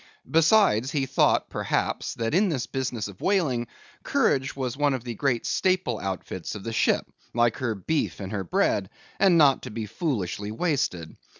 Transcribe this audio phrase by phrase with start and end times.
[0.27, 3.67] Besides, he thought, perhaps, that in this business of whaling,
[4.01, 8.31] courage was one of the great staple outfits of the ship, like her beef and
[8.31, 11.15] her bread, and not to be foolishly wasted.